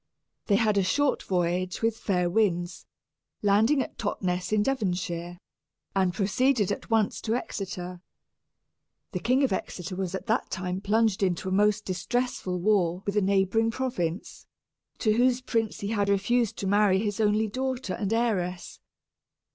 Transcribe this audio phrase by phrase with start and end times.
[0.47, 2.87] They had a short voyage with fair winds,
[3.43, 5.37] landing at Totness, in Devonshire,
[5.95, 8.01] and proceeded at once to Exeter.
[9.11, 13.15] The King of Exeter was at that time plunged into a most distressful war with
[13.15, 14.47] a neighboring province,
[14.97, 18.79] to whose prince he had refused to marry his only daughter and heiress.